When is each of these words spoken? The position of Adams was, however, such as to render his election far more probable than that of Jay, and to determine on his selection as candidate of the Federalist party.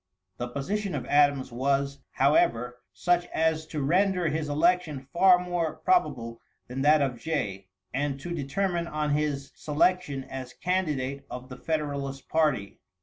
The 0.37 0.47
position 0.47 0.95
of 0.95 1.05
Adams 1.05 1.51
was, 1.51 1.99
however, 2.13 2.79
such 2.91 3.27
as 3.27 3.67
to 3.67 3.83
render 3.83 4.27
his 4.29 4.49
election 4.49 5.07
far 5.13 5.37
more 5.37 5.75
probable 5.75 6.41
than 6.67 6.81
that 6.81 7.03
of 7.03 7.19
Jay, 7.19 7.67
and 7.93 8.19
to 8.19 8.33
determine 8.33 8.87
on 8.87 9.11
his 9.11 9.51
selection 9.53 10.23
as 10.23 10.53
candidate 10.53 11.27
of 11.29 11.49
the 11.49 11.55
Federalist 11.57 12.27
party. 12.29 12.79